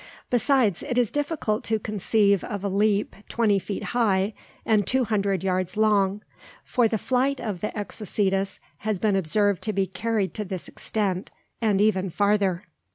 [0.31, 4.33] Besides, it is difficult to conceive of a leap twenty feet high
[4.65, 6.23] and two hundred yards long;
[6.63, 11.29] for the flight of the Exocetus has been observed to be carried to this extent,
[11.61, 12.63] and even farther.